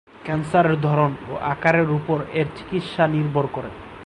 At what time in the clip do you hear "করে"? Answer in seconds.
3.47-3.69